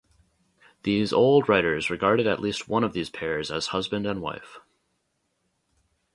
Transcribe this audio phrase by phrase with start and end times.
[0.81, 4.57] These old writers regarded at least one of these pairs as husband and wife.